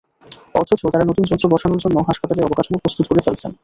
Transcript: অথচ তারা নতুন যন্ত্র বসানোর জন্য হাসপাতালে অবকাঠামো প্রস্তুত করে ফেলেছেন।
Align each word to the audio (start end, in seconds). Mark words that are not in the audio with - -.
অথচ 0.55 0.81
তারা 0.85 1.05
নতুন 1.07 1.23
যন্ত্র 1.29 1.51
বসানোর 1.53 1.81
জন্য 1.83 1.97
হাসপাতালে 2.09 2.41
অবকাঠামো 2.43 2.81
প্রস্তুত 2.83 3.05
করে 3.07 3.25
ফেলেছেন। 3.25 3.51